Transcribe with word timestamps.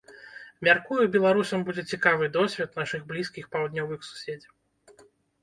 Мяркую 0.67 1.03
беларусам 1.15 1.65
будзе 1.67 1.83
цікавы 1.97 2.31
досвед 2.39 2.69
нашых 2.81 3.01
блізкіх 3.13 3.45
паўднёвых 3.59 4.09
суседзяў. 4.11 4.53